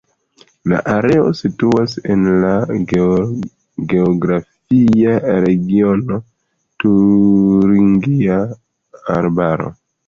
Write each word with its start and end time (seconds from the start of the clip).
La 0.71 0.77
areo 0.93 1.27
situas 1.39 1.93
en 2.13 2.23
la 2.45 2.55
geografia 3.91 5.15
regiono 5.47 6.21
Turingia 6.87 8.45
Arbaro. 9.21 9.75